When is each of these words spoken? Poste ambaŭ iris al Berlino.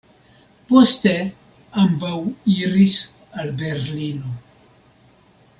Poste 0.71 1.11
ambaŭ 1.83 2.15
iris 2.55 2.97
al 3.43 3.55
Berlino. 3.63 4.37